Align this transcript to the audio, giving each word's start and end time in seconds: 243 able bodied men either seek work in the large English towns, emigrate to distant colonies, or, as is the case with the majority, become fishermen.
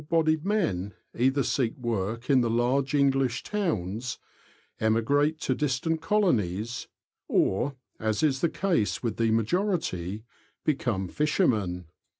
243 0.01 0.01
able 0.01 0.23
bodied 0.23 0.45
men 0.65 0.93
either 1.15 1.43
seek 1.43 1.77
work 1.77 2.27
in 2.27 2.41
the 2.41 2.49
large 2.49 2.95
English 2.95 3.43
towns, 3.43 4.17
emigrate 4.79 5.39
to 5.39 5.53
distant 5.53 6.01
colonies, 6.01 6.87
or, 7.27 7.75
as 7.99 8.23
is 8.23 8.41
the 8.41 8.49
case 8.49 9.03
with 9.03 9.17
the 9.17 9.29
majority, 9.29 10.23
become 10.65 11.07
fishermen. 11.07 11.85